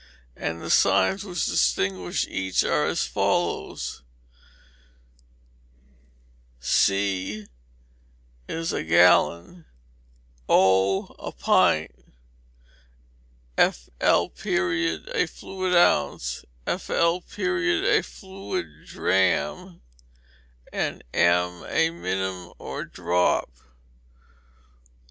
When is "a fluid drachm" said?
17.85-19.81